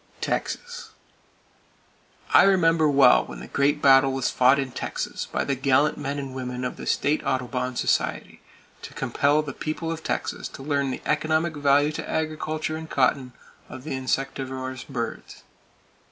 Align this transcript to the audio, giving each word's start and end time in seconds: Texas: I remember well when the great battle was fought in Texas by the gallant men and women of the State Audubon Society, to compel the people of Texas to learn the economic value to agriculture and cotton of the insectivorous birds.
Texas: 0.19 0.89
I 2.33 2.41
remember 2.41 2.89
well 2.89 3.23
when 3.23 3.39
the 3.39 3.45
great 3.45 3.83
battle 3.83 4.11
was 4.11 4.31
fought 4.31 4.57
in 4.57 4.71
Texas 4.71 5.27
by 5.27 5.43
the 5.43 5.53
gallant 5.53 5.95
men 5.95 6.17
and 6.17 6.33
women 6.33 6.63
of 6.65 6.75
the 6.75 6.87
State 6.87 7.21
Audubon 7.23 7.75
Society, 7.75 8.41
to 8.81 8.95
compel 8.95 9.43
the 9.43 9.53
people 9.53 9.91
of 9.91 10.03
Texas 10.03 10.47
to 10.47 10.63
learn 10.63 10.89
the 10.89 11.03
economic 11.05 11.55
value 11.55 11.91
to 11.91 12.09
agriculture 12.09 12.75
and 12.75 12.89
cotton 12.89 13.33
of 13.69 13.83
the 13.83 13.93
insectivorous 13.95 14.83
birds. 14.83 15.43